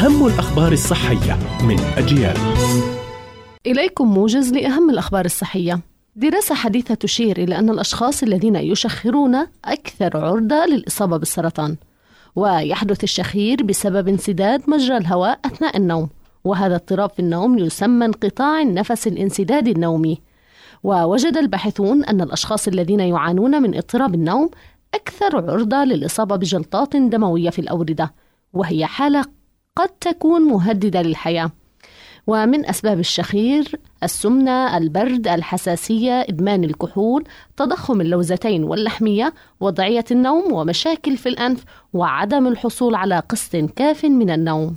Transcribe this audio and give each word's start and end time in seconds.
أهم 0.00 0.26
الأخبار 0.26 0.72
الصحية 0.72 1.38
من 1.62 1.80
أجيال. 1.80 2.36
إليكم 3.66 4.14
موجز 4.14 4.52
لأهم 4.52 4.90
الأخبار 4.90 5.24
الصحية. 5.24 5.80
دراسة 6.16 6.54
حديثة 6.54 6.94
تشير 6.94 7.38
إلى 7.38 7.58
أن 7.58 7.70
الأشخاص 7.70 8.22
الذين 8.22 8.56
يشخرون 8.56 9.46
أكثر 9.64 10.16
عرضة 10.16 10.66
للإصابة 10.66 11.16
بالسرطان 11.16 11.76
ويحدث 12.36 13.04
الشخير 13.04 13.62
بسبب 13.62 14.08
انسداد 14.08 14.70
مجرى 14.70 14.96
الهواء 14.96 15.40
أثناء 15.44 15.76
النوم 15.76 16.08
وهذا 16.44 16.74
اضطراب 16.74 17.10
في 17.10 17.20
النوم 17.20 17.58
يسمى 17.58 18.06
انقطاع 18.06 18.60
النفس 18.60 19.06
الانسدادي 19.06 19.70
النومي. 19.70 20.20
ووجد 20.82 21.36
الباحثون 21.36 22.04
أن 22.04 22.20
الأشخاص 22.20 22.68
الذين 22.68 23.00
يعانون 23.00 23.62
من 23.62 23.76
اضطراب 23.76 24.14
النوم 24.14 24.50
أكثر 24.94 25.36
عرضة 25.50 25.84
للإصابة 25.84 26.36
بجلطات 26.36 26.96
دموية 26.96 27.50
في 27.50 27.58
الأوردة 27.58 28.14
وهي 28.52 28.86
حالة 28.86 29.39
قد 29.76 29.88
تكون 29.88 30.42
مهددة 30.42 31.02
للحياة 31.02 31.50
ومن 32.26 32.66
أسباب 32.66 32.98
الشخير 32.98 33.80
السمنة، 34.02 34.76
البرد، 34.76 35.28
الحساسية، 35.28 36.20
إدمان 36.20 36.64
الكحول، 36.64 37.24
تضخم 37.56 38.00
اللوزتين 38.00 38.64
واللحمية، 38.64 39.34
وضعية 39.60 40.04
النوم 40.10 40.52
ومشاكل 40.52 41.16
في 41.16 41.28
الأنف 41.28 41.64
وعدم 41.92 42.46
الحصول 42.46 42.94
على 42.94 43.18
قسط 43.28 43.56
كاف 43.56 44.04
من 44.04 44.30
النوم. 44.30 44.76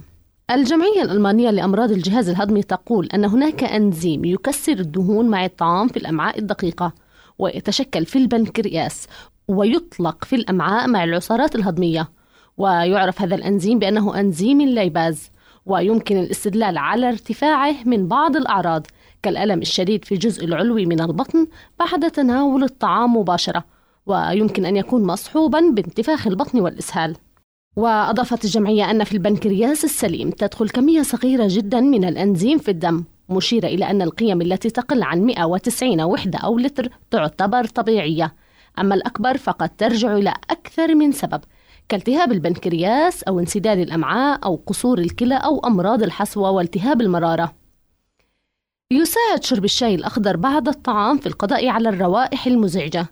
الجمعية 0.52 1.02
الألمانية 1.02 1.50
لأمراض 1.50 1.92
الجهاز 1.92 2.30
الهضمي 2.30 2.64
تقول 2.64 3.08
أن 3.14 3.26
هناك 3.26 3.64
أنزيم 3.64 4.26
يكسر 4.26 4.72
الدهون 4.74 5.30
مع 5.30 5.46
الطعام 5.46 5.88
في 5.88 5.98
الأمعاء 5.98 6.40
الدقيقة 6.40 6.94
ويتشكل 7.40 8.06
في 8.06 8.18
البنكرياس 8.18 9.08
ويطلق 9.48 10.26
في 10.26 10.36
الأمعاء 10.36 10.88
مع 10.88 11.04
العصارات 11.04 11.56
الهضمية 11.56 12.10
ويعرف 12.58 13.22
هذا 13.22 13.36
الأنزيم 13.36 13.80
بأنه 13.80 14.20
أنزيم 14.20 14.62
الليباز 14.62 15.32
ويمكن 15.66 16.18
الاستدلال 16.18 16.78
على 16.78 17.10
ارتفاعه 17.10 17.76
من 17.86 18.08
بعض 18.08 18.36
الأعراض 18.36 18.88
كالألم 19.24 19.62
الشديد 19.62 20.06
في 20.06 20.12
الجزء 20.12 20.46
العلوي 20.46 20.86
من 20.86 21.02
البطن 21.02 21.48
بعد 21.80 22.12
تناول 22.12 22.64
الطعام 22.64 23.18
مباشرة 23.18 23.64
ويمكن 24.06 24.66
أن 24.66 24.78
يكون 24.78 25.04
مصحوبا 25.04 25.60
بانتفاخ 25.60 26.28
البطن 26.28 26.60
والإسهال. 26.60 27.16
وأضافت 27.76 28.46
الجمعية 28.46 28.92
أن 28.92 29.04
في 29.04 29.12
البنكرياس 29.12 29.84
السليم 29.84 30.30
تدخل 30.30 30.70
كمية 30.70 31.02
صغيرة 31.02 31.48
جدا 31.50 31.80
من 31.82 32.06
الأنزيم 32.06 32.58
في 32.58 32.72
الدم 32.72 33.04
مشيرة 33.30 33.68
إلى 33.68 33.90
أن 33.90 34.02
القيم 34.02 34.42
التي 34.42 34.70
تقل 34.70 35.04
عن 35.04 35.22
190 35.22 36.02
وحدة 36.02 36.40
أو 36.40 36.58
لتر 36.58 36.90
تعتبر 37.12 37.66
طبيعية. 37.66 38.34
أما 38.80 38.96
الأكبر 38.96 39.38
فقد 39.38 39.70
ترجع 39.70 40.18
إلى 40.18 40.34
أكثر 40.50 40.96
من 40.96 41.12
سبب 41.12 41.42
كالتهاب 41.90 42.32
البنكرياس 42.32 43.24
أو 43.24 43.40
انسداد 43.40 43.78
الأمعاء 43.78 44.40
أو 44.46 44.56
قصور 44.68 45.00
الكلى 45.00 45.36
أو 45.36 45.60
أمراض 45.60 46.04
الحصوة 46.04 46.52
والتهاب 46.52 47.02
المرارة. 47.02 47.56
يساعد 48.92 49.44
شرب 49.44 49.66
الشاي 49.66 49.96
الأخضر 49.96 50.38
بعد 50.38 50.68
الطعام 50.68 51.18
في 51.18 51.28
القضاء 51.28 51.68
على 51.68 51.90
الروائح 51.90 52.48
المزعجة. 52.48 53.08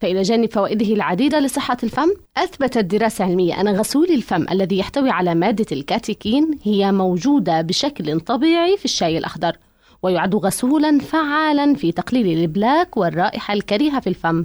فإلى 0.00 0.22
جانب 0.22 0.52
فوائده 0.52 0.94
العديدة 0.94 1.40
لصحة 1.40 1.76
الفم 1.82 2.10
أثبتت 2.36 2.78
دراسة 2.78 3.24
علمية 3.24 3.60
أن 3.60 3.68
غسول 3.68 4.06
الفم 4.10 4.46
الذي 4.50 4.78
يحتوي 4.78 5.10
على 5.10 5.34
مادة 5.34 5.66
الكاتيكين 5.72 6.58
هي 6.62 6.92
موجودة 6.92 7.60
بشكل 7.60 8.20
طبيعي 8.20 8.76
في 8.76 8.84
الشاي 8.84 9.18
الأخضر 9.18 9.56
ويعد 10.02 10.34
غسولا 10.34 10.98
فعالا 10.98 11.74
في 11.74 11.92
تقليل 11.92 12.38
البلاك 12.38 12.96
والرائحة 12.96 13.54
الكريهة 13.54 14.00
في 14.00 14.06
الفم. 14.06 14.44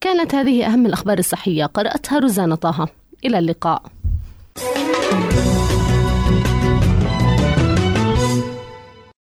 كانت 0.00 0.34
هذه 0.34 0.66
أهم 0.66 0.86
الأخبار 0.86 1.18
الصحية. 1.18 1.64
قرأتها 1.64 2.18
روزانا 2.18 2.54
طه. 2.54 2.88
إلى 3.24 3.38
اللقاء. 3.38 3.82